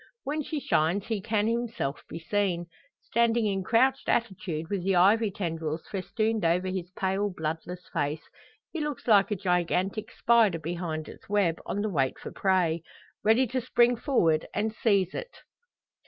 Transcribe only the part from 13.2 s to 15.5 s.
ready to spring forward and seize it.